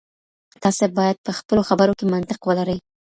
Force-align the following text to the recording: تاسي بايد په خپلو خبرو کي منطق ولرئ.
تاسي 0.61 0.85
بايد 0.97 1.17
په 1.25 1.31
خپلو 1.39 1.61
خبرو 1.69 1.97
کي 1.99 2.05
منطق 2.13 2.39
ولرئ. 2.47 2.77